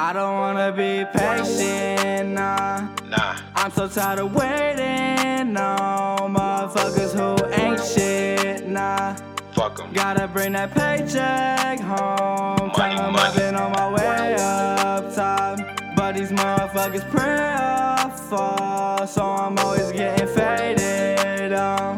I 0.00 0.12
don't 0.12 0.34
wanna 0.38 0.70
be 0.70 1.04
patient, 1.12 2.28
nah. 2.30 2.86
Nah. 3.08 3.34
I'm 3.56 3.72
so 3.72 3.88
tired 3.88 4.20
of 4.20 4.32
waiting 4.32 5.56
on 5.56 6.34
motherfuckers 6.34 7.12
who 7.18 7.30
ain't 7.60 7.84
shit, 7.84 8.68
nah. 8.68 9.16
Fuck 9.56 9.80
'em. 9.80 9.92
Gotta 9.92 10.28
bring 10.28 10.52
that 10.52 10.72
paycheck 10.72 11.80
home. 11.80 12.70
Money, 12.78 12.94
'em 12.94 13.12
money. 13.12 13.18
I've 13.18 13.34
been 13.34 13.56
on 13.56 13.72
my 13.72 13.88
way 13.92 14.36
up 14.38 15.12
top. 15.16 15.58
But 15.96 16.14
these 16.14 16.30
motherfuckers 16.30 17.04
pray 17.10 17.88
fall, 18.30 19.04
so 19.04 19.22
I'm 19.24 19.58
always 19.58 19.90
getting 19.90 20.28
faded 20.28 21.52
on. 21.54 21.96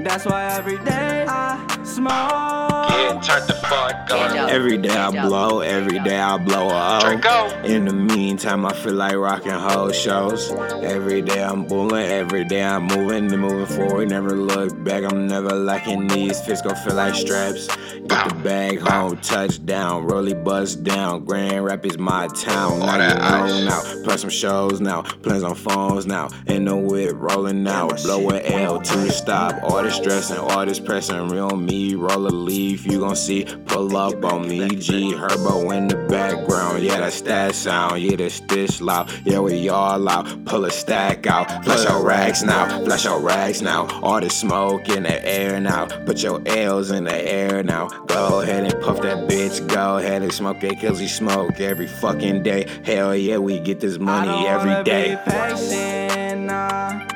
That's 0.00 0.24
why 0.26 0.46
every 0.46 0.78
day 0.78 1.26
I 1.28 1.58
smoke. 1.84 2.69
Get 3.14 3.22
turned 3.22 3.48
the 3.48 3.54
fuck 3.54 4.08
Stand 4.08 4.38
up. 4.38 4.44
up. 4.44 4.50
Every 4.50 4.76
day 4.78 4.90
I 4.90 5.10
blow, 5.28 5.60
every 5.60 5.98
day 6.00 6.18
I 6.18 6.36
blow 6.38 6.68
a 6.68 6.98
Draco. 7.00 7.28
O. 7.56 7.62
In 7.64 7.84
the 7.84 7.92
meantime, 7.92 8.66
I 8.66 8.72
feel 8.72 8.94
like 8.94 9.14
rocking 9.16 9.52
whole 9.52 9.90
shows. 9.92 10.50
Every 10.82 11.22
day 11.22 11.42
I'm 11.42 11.64
bulling, 11.66 12.06
every 12.06 12.44
day 12.44 12.62
I'm 12.62 12.84
moving 12.86 13.30
and 13.32 13.40
moving 13.40 13.66
forward. 13.76 14.08
Never 14.10 14.30
look 14.34 14.82
back, 14.84 15.04
I'm 15.04 15.26
never 15.26 15.50
lacking 15.50 16.08
these. 16.08 16.40
Fists 16.40 16.66
gon' 16.66 16.76
feel 16.76 16.94
like 16.94 17.14
straps. 17.14 17.68
Get 18.08 18.28
the 18.28 18.34
bag 18.42 18.80
home, 18.80 19.16
touchdown, 19.18 20.06
rolly 20.06 20.34
bust 20.34 20.82
down. 20.82 21.24
Grand 21.24 21.64
Rapids, 21.64 21.98
my 21.98 22.26
town. 22.28 22.80
Now 22.80 22.86
All 22.86 22.92
you 22.92 22.98
that 22.98 23.18
know 23.18 23.44
ice. 23.44 23.64
now. 23.64 24.02
Plus 24.04 24.20
some 24.22 24.30
shows 24.30 24.80
now, 24.80 25.02
plans 25.02 25.42
on 25.44 25.54
phones 25.54 26.06
now. 26.06 26.28
In 26.46 26.64
the 26.64 26.76
whip, 26.76 27.12
rolling 27.14 27.66
out, 27.68 28.02
blow 28.02 28.30
a 28.30 28.40
L 28.42 28.80
to 28.80 29.10
stop. 29.12 29.62
All 29.62 29.82
this 29.82 29.94
stressing, 29.96 30.38
all 30.38 30.64
this 30.66 30.80
pressing, 30.80 31.28
real 31.28 31.50
me, 31.56 31.94
roll 31.94 32.26
a 32.26 32.28
leaf. 32.30 32.86
You 32.86 32.99
gon' 33.00 33.16
see, 33.16 33.44
pull 33.66 33.96
up 33.96 34.24
on 34.24 34.48
me. 34.48 34.68
G 34.76 35.12
Herbo 35.12 35.74
in 35.76 35.88
the 35.88 35.96
background, 36.08 36.82
yeah, 36.82 37.00
that's 37.00 37.20
that 37.22 37.54
sound. 37.54 38.02
Yeah, 38.02 38.16
that's 38.16 38.40
this 38.40 38.80
loud. 38.80 39.10
Yeah, 39.24 39.40
we 39.40 39.68
all 39.68 40.08
out, 40.08 40.44
pull 40.44 40.64
a 40.64 40.70
stack 40.70 41.26
out. 41.26 41.64
Flash 41.64 41.88
your 41.88 42.04
racks 42.04 42.42
now, 42.42 42.84
flash 42.84 43.04
your 43.04 43.20
racks 43.20 43.60
now. 43.60 43.88
All 44.02 44.20
the 44.20 44.30
smoke 44.30 44.88
in 44.88 45.02
the 45.04 45.26
air 45.26 45.58
now. 45.60 45.86
Put 46.04 46.22
your 46.22 46.42
L's 46.46 46.90
in 46.90 47.04
the 47.04 47.28
air 47.28 47.62
now. 47.62 47.88
Go 48.06 48.40
ahead 48.40 48.72
and 48.72 48.82
puff 48.82 49.00
that 49.02 49.28
bitch. 49.28 49.66
Go 49.68 49.98
ahead 49.98 50.22
and 50.22 50.32
smoke 50.32 50.60
that 50.60 50.80
cause 50.80 51.00
we 51.00 51.08
smoke 51.08 51.60
every 51.60 51.88
fucking 51.88 52.42
day. 52.42 52.66
Hell 52.84 53.16
yeah, 53.16 53.38
we 53.38 53.58
get 53.60 53.80
this 53.80 53.98
money 53.98 54.46
every 54.46 54.82
day. 54.84 55.18
Patient, 55.24 56.42
nah. 56.42 57.06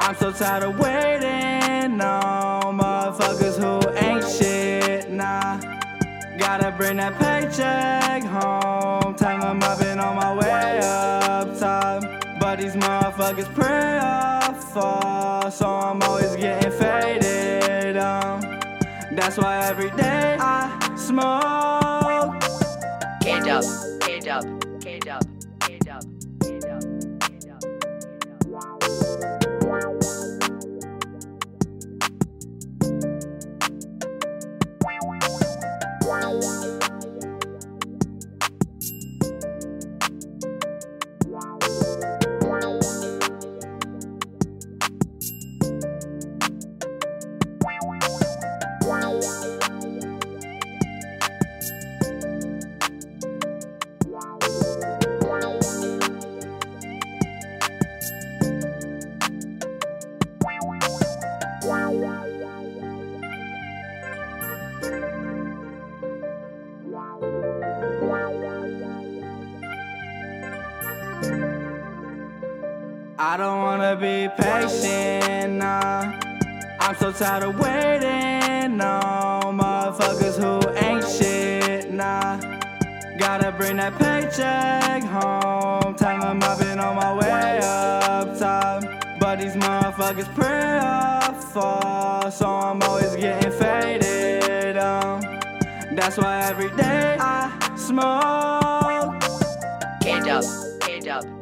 I'm 0.00 0.16
so 0.16 0.32
tired 0.32 0.64
of 0.64 0.78
waiting 0.78 1.11
Gotta 6.42 6.72
bring 6.76 6.96
that 6.96 7.16
paycheck 7.20 8.24
home. 8.24 9.14
Tell 9.14 9.38
them 9.38 9.62
I've 9.62 9.78
been 9.78 10.00
on 10.00 10.16
my 10.16 10.34
way 10.34 10.80
up 10.82 11.56
top. 11.56 12.02
But 12.40 12.58
these 12.58 12.74
motherfuckers 12.74 13.52
pray 13.54 13.98
off 13.98 14.72
fall, 14.74 15.50
so 15.52 15.68
I'm 15.68 16.02
always 16.02 16.34
getting 16.34 16.72
faded 16.72 17.96
on. 17.96 18.40
That's 19.14 19.38
why 19.38 19.64
every 19.68 19.90
day 19.92 20.36
I 20.40 20.96
smoke. 20.96 21.22
Up, 21.24 22.42
hand 23.22 23.48
up, 23.48 23.64
hand 24.02 24.28
up, 24.28 24.44
hand 24.84 25.08
up, 25.08 25.24
hand 25.62 25.88
up, 25.88 26.04
I 73.18 73.36
don't 73.36 73.62
wanna 73.62 73.96
be 73.96 74.28
patient, 74.36 75.54
nah. 75.54 76.12
I'm 76.80 76.96
so 76.96 77.12
tired 77.12 77.44
of 77.44 77.58
waiting 77.58 78.80
on 78.80 79.58
motherfuckers 79.58 80.36
who 80.36 80.68
ain't 80.84 81.06
shit, 81.08 81.92
nah. 81.92 82.38
Gotta 83.18 83.52
bring 83.52 83.76
that 83.76 83.98
paycheck 83.98 85.02
home. 85.04 85.82
Them 86.32 86.42
I've 86.42 86.58
been 86.58 86.80
on 86.80 86.96
my 86.96 87.14
way 87.14 87.60
up 87.62 88.38
top. 88.38 88.84
But 89.20 89.38
these 89.38 89.54
motherfuckers 89.54 90.34
pray 90.34 90.78
off 90.78 91.52
fall, 91.52 92.30
so 92.30 92.46
I'm 92.46 92.82
always 92.82 93.14
getting 93.16 93.52
faded 93.52 94.78
on. 94.78 95.20
That's 95.94 96.16
why 96.16 96.42
every 96.44 96.70
day 96.76 97.18
I 97.20 97.50
smoke. 97.76 99.22
Hand 100.02 100.28
up, 100.28 100.42
up, 100.42 100.71
up, 101.12 101.41